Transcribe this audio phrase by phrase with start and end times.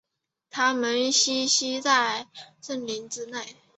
[0.49, 2.25] 它们栖息在
[2.59, 3.55] 森林之内。